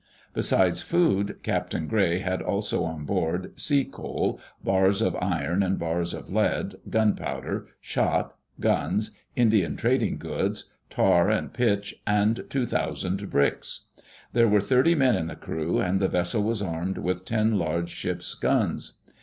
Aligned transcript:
Besides 0.33 0.81
food. 0.81 1.37
Captain 1.43 1.85
Gray 1.85 2.17
had 2.17 2.41
also 2.41 2.83
on 2.85 3.05
board 3.05 3.51
sea 3.59 3.85
coal, 3.85 4.39
bars 4.63 4.99
of 4.99 5.15
iron 5.21 5.61
and 5.61 5.77
bars 5.77 6.15
of 6.15 6.27
lead, 6.31 6.73
gunpowder, 6.89 7.67
shot, 7.79 8.35
guns, 8.59 9.11
Indian 9.35 9.77
trading 9.77 10.17
goods, 10.17 10.71
tar 10.89 11.29
and 11.29 11.53
pitch, 11.53 12.01
and 12.07 12.45
two 12.49 12.65
thousand 12.65 13.29
bricks. 13.29 13.89
There 14.33 14.47
were 14.47 14.59
thirty 14.59 14.95
men 14.95 15.15
in 15.15 15.27
the 15.27 15.35
crew, 15.35 15.79
and 15.79 15.99
the 15.99 16.07
vessel 16.09 16.41
was 16.41 16.63
armed 16.63 16.97
with 16.97 17.23
ten 17.23 17.59
large 17.59 17.89
ships' 17.91 18.33
guns. 18.33 19.01